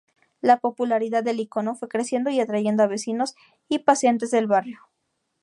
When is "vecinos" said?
2.87-3.35